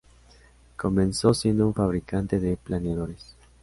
[0.77, 3.35] Comenzó siendo un fabricante de planeadores.